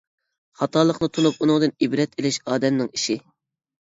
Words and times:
خاتالىقىنى 0.61 1.11
تونۇپ 1.17 1.45
ئۇنىڭدىن 1.47 1.75
ئىبرەت 1.87 2.17
ئېلىش-ئادەمنىڭ 2.19 2.91
ئىشى. 2.99 3.19